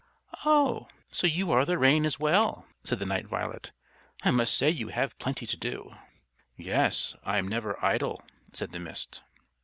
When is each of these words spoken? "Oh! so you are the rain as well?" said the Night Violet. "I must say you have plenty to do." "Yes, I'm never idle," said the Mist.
"Oh! 0.45 0.87
so 1.11 1.27
you 1.27 1.51
are 1.51 1.63
the 1.63 1.77
rain 1.77 2.07
as 2.07 2.19
well?" 2.19 2.65
said 2.83 2.97
the 2.97 3.05
Night 3.05 3.27
Violet. 3.27 3.71
"I 4.23 4.31
must 4.31 4.57
say 4.57 4.67
you 4.67 4.87
have 4.87 5.15
plenty 5.19 5.45
to 5.45 5.55
do." 5.55 5.93
"Yes, 6.57 7.15
I'm 7.23 7.47
never 7.47 7.77
idle," 7.85 8.23
said 8.51 8.71
the 8.71 8.79
Mist. 8.79 9.21